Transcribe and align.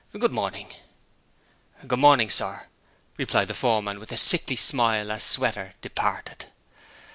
'Good 0.17 0.31
morning.' 0.31 0.73
'Good 1.85 1.99
morning, 1.99 2.31
sir,' 2.31 2.65
replied 3.19 3.49
the 3.49 3.53
foreman 3.53 3.99
with 3.99 4.11
a 4.11 4.17
sickly 4.17 4.55
smile 4.55 5.11
as 5.11 5.21
Sweater 5.21 5.75
departed. 5.83 6.47